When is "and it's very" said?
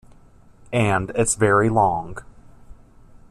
0.73-1.69